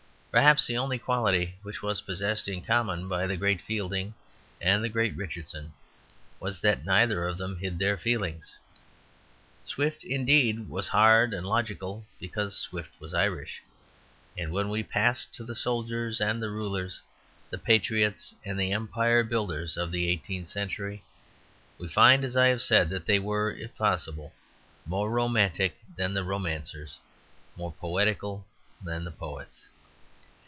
Perhaps 0.33 0.65
the 0.65 0.77
only 0.77 0.97
quality 0.97 1.55
which 1.61 1.83
was 1.83 1.99
possessed 2.03 2.47
in 2.47 2.61
common 2.61 3.09
by 3.09 3.27
the 3.27 3.35
great 3.35 3.59
Fielding, 3.61 4.13
and 4.61 4.81
the 4.81 4.87
great 4.87 5.13
Richardson 5.17 5.73
was 6.39 6.61
that 6.61 6.85
neither 6.85 7.27
of 7.27 7.37
them 7.37 7.59
hid 7.59 7.77
their 7.77 7.97
feelings. 7.97 8.55
Swift, 9.61 10.05
indeed, 10.05 10.69
was 10.69 10.87
hard 10.87 11.33
and 11.33 11.45
logical, 11.45 12.05
because 12.17 12.55
Swift 12.57 12.91
was 13.01 13.13
Irish. 13.13 13.61
And 14.37 14.53
when 14.53 14.69
we 14.69 14.83
pass 14.83 15.25
to 15.25 15.43
the 15.43 15.53
soldiers 15.53 16.21
and 16.21 16.41
the 16.41 16.49
rulers, 16.49 17.01
the 17.49 17.57
patriots 17.57 18.33
and 18.45 18.57
the 18.57 18.71
empire 18.71 19.25
builders 19.25 19.75
of 19.75 19.91
the 19.91 20.07
eighteenth 20.07 20.47
century, 20.47 21.03
we 21.77 21.89
find, 21.89 22.23
as 22.23 22.37
I 22.37 22.47
have 22.47 22.61
said, 22.61 22.89
that 22.91 23.05
they 23.05 23.19
were, 23.19 23.51
If 23.51 23.75
possible, 23.75 24.31
more 24.85 25.09
romantic 25.11 25.75
than 25.97 26.13
the 26.13 26.23
romancers, 26.23 26.99
more 27.57 27.73
poetical 27.73 28.47
than 28.81 29.03
the 29.03 29.11
poets. 29.11 29.67